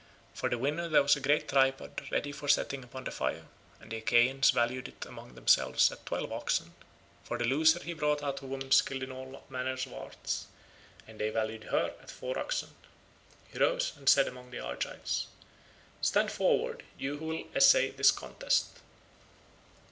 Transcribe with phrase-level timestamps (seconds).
[0.33, 3.45] For the winner there was a great tripod ready for setting upon the fire,
[3.79, 6.73] and the Achaeans valued it among themselves at twelve oxen.
[7.23, 10.47] For the loser he brought out a woman skilled in all manner of arts,
[11.07, 12.69] and they valued her at four oxen.
[13.53, 15.27] He rose and said among the Argives,
[16.01, 18.69] "Stand forward, you who will essay this contest."